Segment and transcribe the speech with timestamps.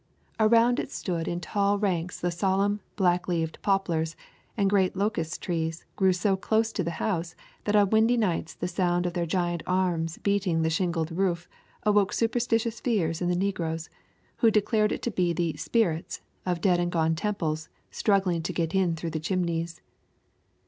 [0.39, 4.15] Around it stood in tall ranks the solemn, black leaved poplars,
[4.57, 7.35] and great locust trees grew so close to the house
[7.65, 11.47] that on windy nights the sound of their giant arms beating the shingled roof
[11.83, 13.91] awoke superstitious fears in the negroes,
[14.37, 18.73] who declared it to be the "sperrits" of dead and gone Temples struggling to get
[18.73, 19.81] in through the chimneys.